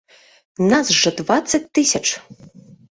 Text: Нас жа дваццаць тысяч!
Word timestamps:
Нас 0.71 0.87
жа 1.01 1.13
дваццаць 1.21 1.63
тысяч! 1.81 2.05